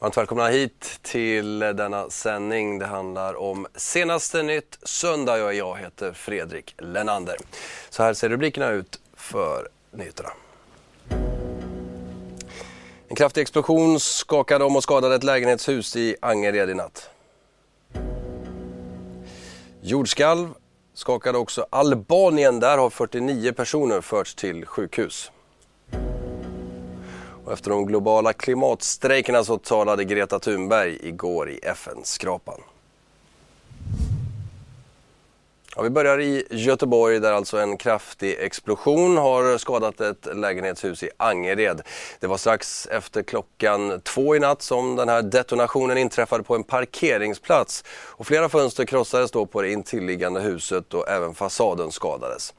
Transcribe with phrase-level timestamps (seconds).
[0.00, 2.78] Varmt välkomna hit till denna sändning.
[2.78, 5.38] Det handlar om senaste nytt söndag.
[5.38, 7.36] Jag, jag heter Fredrik Lenander.
[7.90, 10.28] Så här ser rubrikerna ut för nyheterna.
[13.08, 17.10] En kraftig explosion skakade om och skadade ett lägenhetshus i Angered i natt.
[19.80, 20.48] Jordskalv
[20.94, 22.60] skakade också Albanien.
[22.60, 25.30] Där har 49 personer förts till sjukhus.
[27.48, 32.60] Och efter de globala klimatstrejkerna så talade Greta Thunberg igår i FN-skrapan.
[35.76, 41.10] Ja, vi börjar i Göteborg där alltså en kraftig explosion har skadat ett lägenhetshus i
[41.16, 41.82] Angered.
[42.20, 46.64] Det var strax efter klockan två i natt som den här detonationen inträffade på en
[46.64, 47.84] parkeringsplats.
[47.90, 52.54] Och flera fönster krossades då på det intilliggande huset och även fasaden skadades.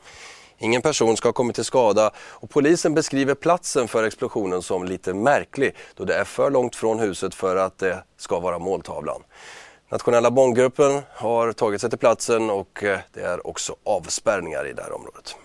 [0.61, 5.13] Ingen person ska ha kommit till skada och polisen beskriver platsen för explosionen som lite
[5.13, 9.23] märklig då det är för långt från huset för att det ska vara måltavlan.
[9.91, 14.81] Nationella bombgruppen har tagit sig till platsen och eh, det är också avspärrningar i det
[14.81, 15.35] här området.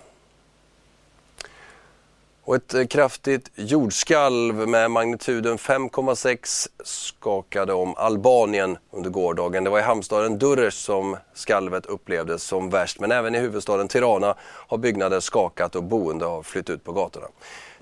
[2.46, 9.64] Och ett eh, kraftigt jordskalv med magnituden 5,6 skakade om Albanien under gårdagen.
[9.64, 14.34] Det var i hamnstaden Durres som skalvet upplevdes som värst men även i huvudstaden Tirana
[14.40, 17.26] har byggnader skakat och boende har flytt ut på gatorna.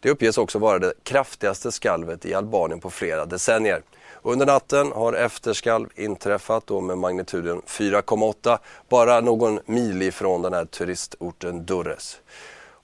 [0.00, 3.82] Det uppges också vara det kraftigaste skalvet i Albanien på flera decennier.
[4.22, 8.58] Under natten har efterskalv inträffat då med magnituden 4,8
[8.88, 12.18] bara någon mil ifrån den här turistorten Durres.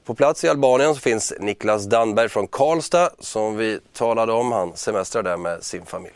[0.08, 4.52] På plats i Albanien så finns Niklas Danberg från Karlstad som vi talade om.
[4.52, 6.14] Han semestrar där med sin familj.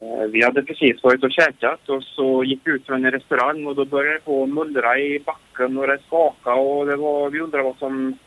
[0.00, 3.66] Eh, vi hade precis varit och käkat och så gick vi ut från en restaurang
[3.66, 7.30] och då började det på att mullra i backen och det skakade och det var,
[7.30, 8.18] vi undrade vad som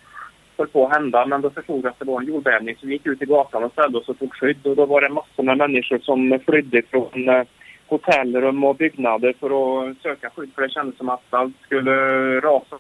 [0.58, 2.94] höll på att hända men då förstod vi att det var en jordbävning så vi
[2.94, 5.44] gick ut i gatan och ställde oss och tog skydd och då var det massor
[5.44, 7.44] med människor som flydde från eh,
[7.88, 9.50] hotellrum och byggnader för
[9.90, 11.96] att söka skydd för det kändes som att allt skulle
[12.40, 12.75] rasa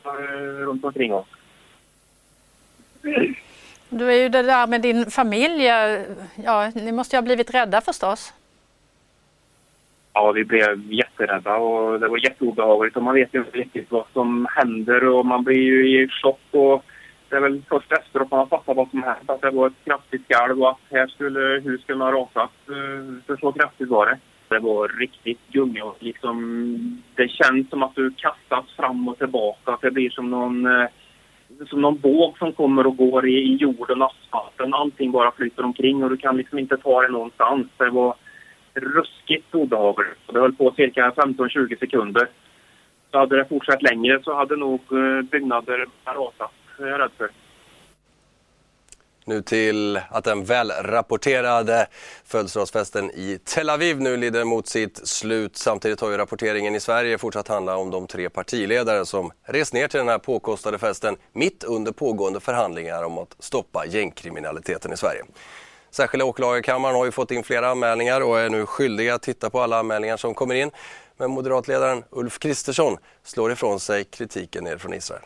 [0.65, 1.27] runt omkring oss.
[3.89, 5.63] Du är ju det där med din familj.
[6.43, 8.33] Ja, ni måste ju ha blivit rädda förstås.
[10.13, 14.05] Ja, vi blev jätterädda och det var jätteobehagligt och man vet ju inte riktigt vad
[14.13, 16.85] som händer och man blir ju i chock och
[17.29, 19.85] det är väl först efteråt man har fattat vad som hänt att det var ett
[19.85, 22.51] kraftigt skalv och att här skulle hus ha rasat.
[22.69, 24.17] Eh, för så kraftigt var det.
[24.47, 29.71] Det var riktigt gunga och liksom det känns som att du kastas fram och tillbaka.
[29.71, 30.87] Att det blir som någon eh,
[31.69, 34.73] som någon våg som kommer och går i, i jorden, asfalten.
[34.73, 37.67] Allting bara flyter omkring och du kan liksom inte ta det någonstans.
[37.77, 38.15] Det var
[38.73, 40.19] ruskigt obehagligt.
[40.33, 42.27] Det höll på cirka 15-20 sekunder.
[43.11, 47.29] Så hade det fortsatt längre så hade nog eh, byggnader rasat, är jag rädd för.
[49.27, 51.87] Nu till att den välrapporterade
[52.25, 55.57] födelsedagsfesten i Tel Aviv nu lider mot sitt slut.
[55.57, 59.87] Samtidigt har ju rapporteringen i Sverige fortsatt handla om de tre partiledare som rest ner
[59.87, 65.23] till den här påkostade festen mitt under pågående förhandlingar om att stoppa gängkriminaliteten i Sverige.
[65.91, 69.61] Särskilda åklagarkammaren har ju fått in flera anmälningar och är nu skyldiga att titta på
[69.61, 70.71] alla anmälningar som kommer in.
[71.17, 75.21] Men moderatledaren Ulf Kristersson slår ifrån sig kritiken ner från Israel.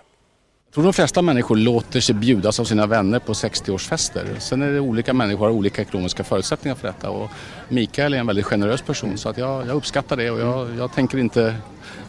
[0.70, 4.40] Jag tror de flesta människor låter sig bjudas av sina vänner på 60-årsfester.
[4.40, 7.10] Sen är det olika människor har olika ekonomiska förutsättningar för detta.
[7.10, 7.30] Och
[7.70, 10.94] Mikael är en väldigt generös person så att jag, jag uppskattar det och jag, jag
[10.94, 11.56] tänker inte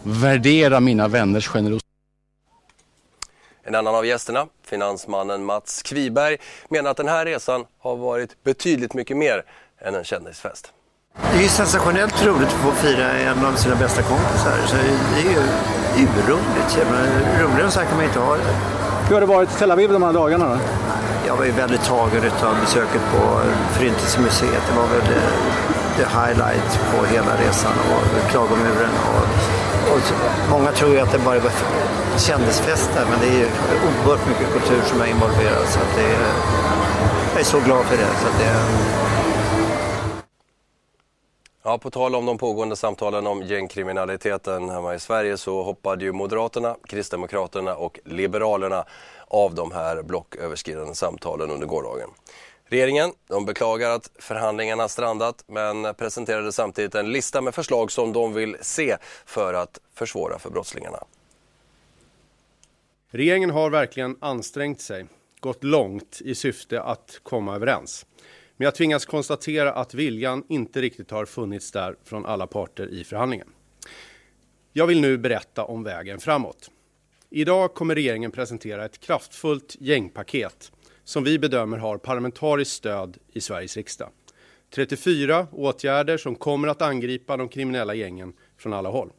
[0.03, 1.87] värdera mina vänners generositet.
[3.63, 6.37] En annan av gästerna, finansmannen Mats Kviberg,
[6.69, 9.45] menar att den här resan har varit betydligt mycket mer
[9.79, 10.73] än en kändisfest.
[11.23, 14.53] Det är ju sensationellt roligt att få fira en av sina bästa kompisar.
[14.67, 15.39] Så det är ju
[16.05, 16.79] urroligt.
[17.41, 18.43] Roligare än så här kan man inte ha det.
[19.09, 20.59] Hur har det varit i Tel Aviv de här dagarna då?
[21.27, 23.41] Jag var ju väldigt tagen av besöket på
[23.73, 24.63] Förintelsemuseet.
[24.69, 25.27] Det var väl det,
[25.99, 28.95] det highlight på hela resan och Klagomuren.
[29.11, 29.27] Och,
[29.93, 30.01] och
[30.51, 31.53] många tror ju att det bara var
[32.17, 33.49] kändisfester men det är ju
[33.87, 35.67] oerhört mycket kultur som är involverad.
[35.69, 36.17] Så att det
[37.33, 38.13] jag är så glad för det.
[38.23, 38.53] Så det
[41.63, 46.13] Ja, på tal om de pågående samtalen om gängkriminaliteten hemma i Sverige så hoppade ju
[46.13, 48.85] Moderaterna, Kristdemokraterna och Liberalerna
[49.27, 52.11] av de här blocköverskridande samtalen under gårdagen.
[52.65, 58.33] Regeringen de beklagar att förhandlingarna strandat men presenterade samtidigt en lista med förslag som de
[58.33, 61.05] vill se för att försvåra för brottslingarna.
[63.11, 65.07] Regeringen har verkligen ansträngt sig,
[65.41, 68.07] gått långt i syfte att komma överens.
[68.61, 73.05] Men jag tvingas konstatera att viljan inte riktigt har funnits där från alla parter i
[73.05, 73.49] förhandlingen.
[74.73, 76.71] Jag vill nu berätta om vägen framåt.
[77.31, 80.73] Idag kommer regeringen presentera ett kraftfullt gängpaket
[81.05, 84.11] som vi bedömer har parlamentariskt stöd i Sveriges riksdag.
[84.75, 89.11] 34 åtgärder som kommer att angripa de kriminella gängen från alla håll.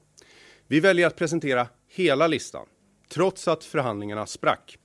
[0.67, 2.65] Vi väljer att presentera hela listan,
[3.09, 4.77] trots att förhandlingarna sprack.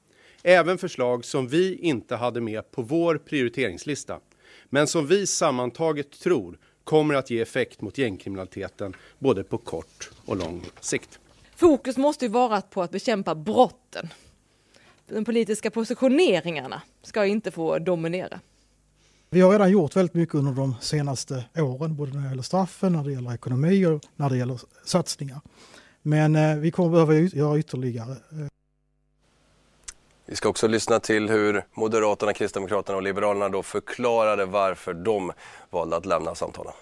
[0.43, 4.21] Även förslag som vi inte hade med på vår prioriteringslista,
[4.71, 10.37] men som vi sammantaget tror kommer att ge effekt mot gängkriminaliteten både på kort och
[10.37, 11.19] lång sikt.
[11.57, 14.09] Fokus måste ju vara på att bekämpa brotten.
[15.09, 18.41] De politiska positioneringarna ska inte få dominera.
[19.31, 22.93] Vi har redan gjort väldigt mycket under de senaste åren, både när det gäller straffen,
[22.93, 25.41] när det gäller ekonomi och när det gäller satsningar.
[26.03, 28.17] Men eh, vi kommer behöva göra ytterligare.
[30.29, 35.33] Vi ska också lyssna till hur Moderaterna, Kristdemokraterna och Liberalerna då förklarade varför de
[35.71, 36.73] valde att lämna samtalen.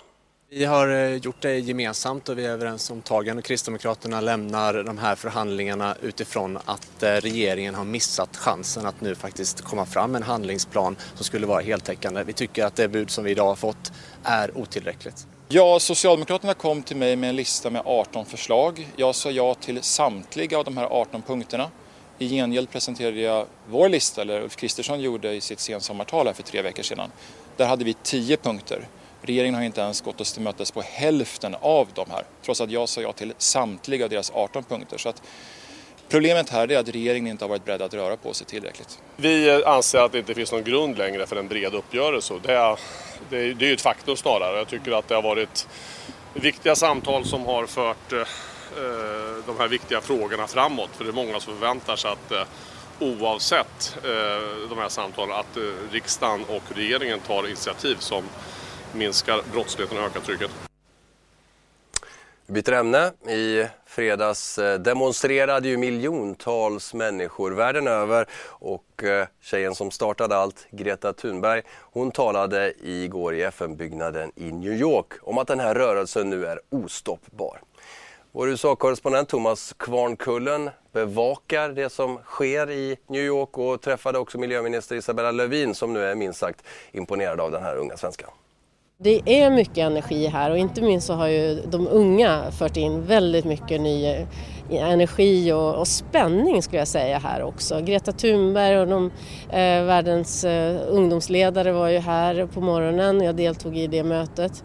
[0.51, 4.75] Vi har eh, gjort det gemensamt och vi är överens om tagen och Kristdemokraterna lämnar
[4.83, 10.13] de här förhandlingarna utifrån att eh, regeringen har missat chansen att nu faktiskt komma fram
[10.13, 12.25] med en handlingsplan som skulle vara heltäckande.
[12.25, 13.93] Vi tycker att det bud som vi idag har fått
[14.23, 15.27] är otillräckligt.
[15.49, 18.89] Ja, Socialdemokraterna kom till mig med en lista med 18 förslag.
[18.97, 21.71] Jag sa ja till samtliga av de här 18 punkterna.
[22.19, 26.43] I gengäld presenterade jag vår lista, eller Ulf Kristersson gjorde i sitt sensommartal här för
[26.43, 27.11] tre veckor sedan.
[27.57, 28.89] Där hade vi tio punkter.
[29.23, 32.71] Regeringen har inte ens gått oss till mötes på hälften av de här, trots att
[32.71, 34.99] jag sa ja till samtliga av deras 18 punkter.
[34.99, 35.23] Så att
[36.09, 38.99] problemet här är att regeringen inte har varit beredd att röra på sig tillräckligt.
[39.17, 42.35] Vi anser att det inte finns någon grund längre för en bred uppgörelse.
[42.43, 42.79] Det är,
[43.31, 44.59] det är, det är ett faktum snarare.
[44.59, 45.69] Jag tycker att det har varit
[46.35, 48.19] viktiga samtal som har fört eh,
[48.77, 50.91] Eh, de här viktiga frågorna framåt.
[50.97, 52.43] För det är många som förväntar sig att eh,
[53.01, 55.59] oavsett eh, de här samtalen att
[55.91, 58.25] riksdagen och regeringen tar initiativ som
[58.93, 60.51] minskar brottsligheten och ökar trycket.
[62.47, 63.13] Vi byter ämne.
[63.29, 69.05] I fredags demonstrerade ju miljontals människor världen över och
[69.43, 75.39] tjejen som startade allt, Greta Thunberg, hon talade igår i FN-byggnaden i New York om
[75.39, 77.61] att den här rörelsen nu är ostoppbar.
[78.37, 84.97] Vår USA-korrespondent Thomas Kvarnkullen bevakar det som sker i New York och träffade också miljöminister
[84.97, 88.31] Isabella Lövin som nu är minst sagt imponerad av den här unga svenskan.
[88.99, 93.03] Det är mycket energi här och inte minst så har ju de unga fört in
[93.07, 94.27] väldigt mycket ny
[94.71, 97.81] energi och, och spänning skulle jag säga här också.
[97.81, 99.07] Greta Thunberg och de,
[99.49, 104.65] eh, världens eh, ungdomsledare var ju här på morgonen, jag deltog i det mötet.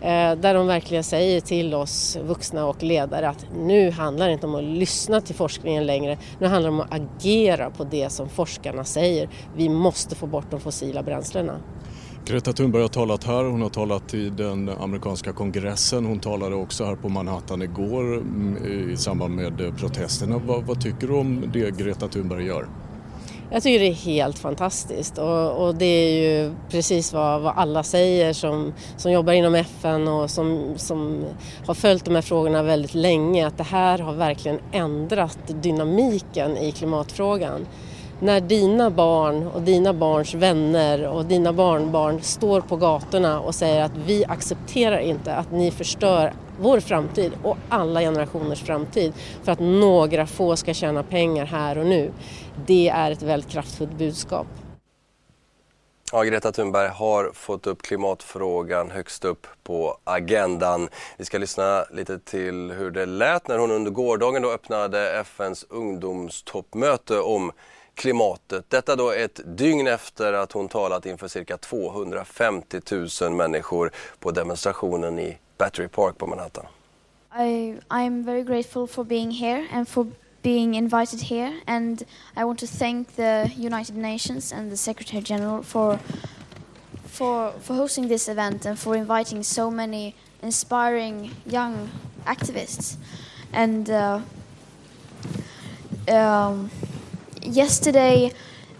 [0.00, 4.46] Eh, där de verkligen säger till oss vuxna och ledare att nu handlar det inte
[4.46, 8.28] om att lyssna till forskningen längre, nu handlar det om att agera på det som
[8.28, 9.28] forskarna säger.
[9.56, 11.60] Vi måste få bort de fossila bränslena.
[12.24, 16.84] Greta Thunberg har talat här, hon har talat i den amerikanska kongressen, hon talade också
[16.84, 20.38] här på Manhattan igår mm, i samband med eh, protesterna.
[20.46, 22.68] Vad, vad tycker du om det Greta Thunberg gör?
[23.50, 25.18] Jag tycker det är helt fantastiskt.
[25.18, 30.08] Och, och det är ju precis vad, vad, alla säger som, som jobbar inom FN
[30.08, 31.24] och som, som
[31.66, 36.72] har följt de här frågorna väldigt länge att det här har verkligen ändrat dynamiken i
[36.72, 37.66] klimatfrågan
[38.20, 43.82] när dina barn och dina barns vänner och dina barnbarn står på gatorna och säger
[43.82, 49.60] att vi accepterar inte att ni förstör vår framtid och alla generationers framtid för att
[49.60, 52.12] några få ska tjäna pengar här och nu.
[52.66, 54.46] Det är ett väldigt kraftfullt budskap.
[56.12, 60.88] Ja, Greta Thunberg har fått upp klimatfrågan högst upp på agendan.
[61.16, 65.66] Vi ska lyssna lite till hur det lät när hon under gårdagen då öppnade FNs
[65.68, 67.52] ungdomstoppmöte om
[67.98, 68.70] klimatet.
[68.70, 72.80] Detta då ett dygn efter att hon talat inför cirka 250
[73.20, 73.90] 000 människor
[74.20, 76.66] på demonstrationen i Battery Park på Manhattan.
[77.38, 80.06] I, I'm very grateful for being here and for
[80.42, 82.02] being invited here and
[82.36, 85.98] I want to thank the United Nations and the Secretary General for
[87.06, 91.90] for for hosting this event and for inviting so many inspiring young
[92.24, 92.96] activists
[93.52, 94.20] and uh,
[96.08, 96.70] um,
[97.48, 98.32] yesterday,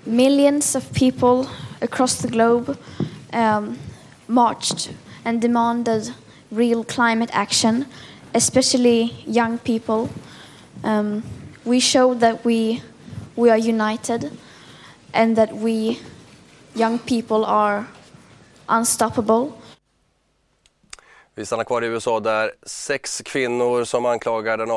[0.06, 1.48] millions of people
[1.80, 2.78] across the globe
[3.32, 3.78] um,
[4.26, 4.92] marched
[5.24, 6.12] and demanded
[6.50, 7.86] real climate action,
[8.34, 10.10] especially young people.
[10.84, 11.22] Um,
[11.64, 12.82] we showed that we,
[13.36, 14.30] we are united
[15.12, 15.98] and that we
[16.74, 17.88] young people are
[18.68, 19.60] unstoppable.
[21.38, 24.70] Vi stannar kvar i USA där sex kvinnor som anklagar den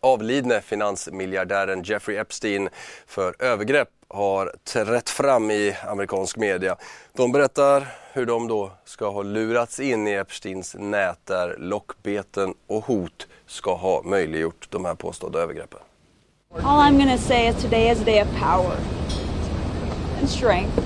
[0.00, 2.68] avlidne finansmiljardären Jeffrey Epstein
[3.06, 6.76] för övergrepp har trätt fram i amerikansk media.
[7.12, 12.84] De berättar hur de då ska ha lurats in i Epsteins nät där lockbeten och
[12.84, 15.80] hot ska ha möjliggjort de här påstådda övergreppen.
[16.54, 18.76] All I'm gonna say is today is a day of power
[20.20, 20.81] and strength.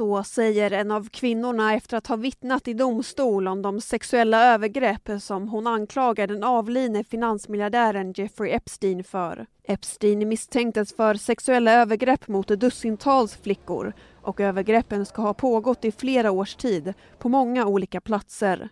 [0.00, 5.10] Så säger en av kvinnorna efter att ha vittnat i domstol om de sexuella övergrepp
[5.20, 9.46] som hon anklagar den avlidne finansmiljardären Jeffrey Epstein för.
[9.64, 13.92] Epstein misstänktes för sexuella övergrepp mot dussintals flickor
[14.22, 18.68] och övergreppen ska ha pågått i flera års tid på många olika platser.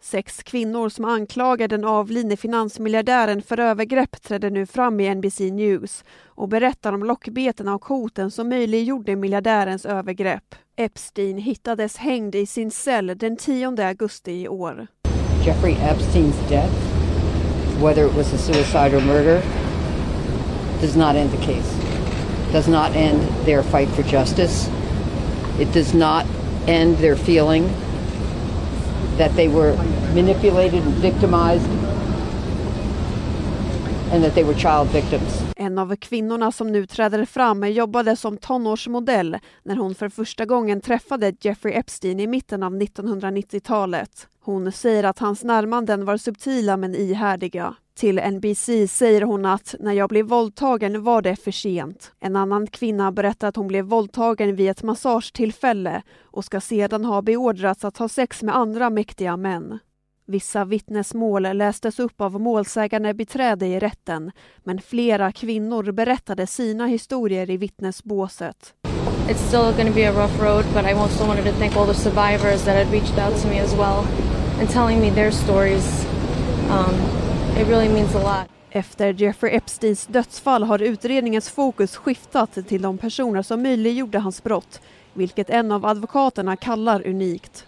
[0.00, 6.04] Sex kvinnor som anklagar den avlidne finansmiljardären för övergrepp trädde nu fram i NBC News
[6.26, 10.54] och berättar om lockbeten och hoten som möjliggjorde miljardärens övergrepp.
[10.76, 14.86] Epstein hittades hängd i sin cell den 10 augusti i år.
[15.46, 16.74] Jeffrey Epstein's death,
[17.82, 19.42] whether it was a suicide or murder,
[20.80, 21.76] does not end the case.
[22.52, 24.70] Does not end their fight for justice.
[25.60, 26.24] It does not
[26.66, 27.64] end their feeling
[29.18, 29.76] that they were
[30.14, 31.68] manipulated and victimized
[34.12, 35.42] and that they were child victims.
[35.56, 40.80] En av kvinnorna som nu träder fram jobbade som tonårsmodell när hon för första gången
[40.80, 44.28] träffade Jeffrey Epstein i mitten av 1990-talet.
[44.40, 47.74] Hon säger att hans närmanden var subtila men ihärdiga.
[47.98, 52.12] Till NBC säger hon att när jag blev våldtagen var det för sent.
[52.20, 57.22] En annan kvinna berättar att hon blev våldtagen vid ett massagetillfälle och ska sedan ha
[57.22, 59.78] beordrats att ha sex med andra mäktiga män.
[60.26, 64.32] Vissa vittnesmål lästes upp av målsägande beträde i rätten
[64.64, 68.74] men flera kvinnor berättade sina historier i vittnesbåset.
[69.28, 71.86] It's still going to be a rough road, but I also wanted to thank all
[71.86, 74.04] the survivors that had reached out to me as well
[74.60, 76.06] and telling me their stories.
[76.70, 77.27] Um,
[77.58, 78.48] it really means a lot.
[78.70, 84.80] Efter Jeffrey Epsteins dödsfall har utredningens fokus skiftat till de personer som möjliggjorde hans brott,
[85.14, 87.64] vilket en av advokaterna kallar unikt.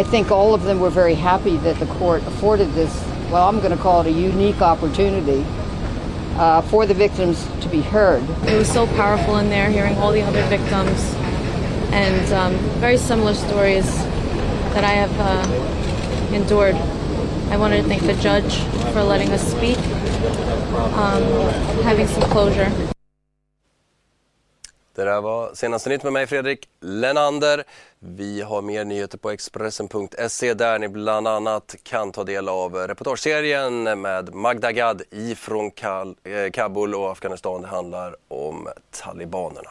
[0.00, 3.60] I think all of them were very happy that the court afforded this, well, I'm
[3.60, 5.44] going to call it a unique opportunity
[6.38, 8.22] uh, for the victims to be heard.
[8.48, 11.14] It was so powerful in there, hearing all the other victims
[11.92, 13.96] and um, very similar stories
[14.74, 16.76] that I have uh, endured.
[17.54, 18.54] I wanted to thank the judge
[18.92, 19.78] for letting us speak,
[20.96, 21.22] um,
[21.84, 22.70] having some closure.
[24.94, 27.64] Det där var senaste nytt med mig Fredrik Lenander.
[27.98, 34.00] Vi har mer nyheter på Expressen.se där ni bland annat kan ta del av reportageserien
[34.00, 35.70] med Magda Gad ifrån
[36.24, 37.62] eh, Kabul och Afghanistan.
[37.62, 39.70] Det handlar om talibanerna.